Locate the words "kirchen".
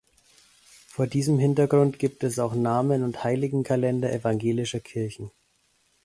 4.79-5.29